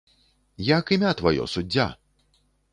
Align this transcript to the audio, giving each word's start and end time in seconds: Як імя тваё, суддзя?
Як 0.69 0.85
імя 0.97 1.13
тваё, 1.21 1.47
суддзя? 1.53 1.87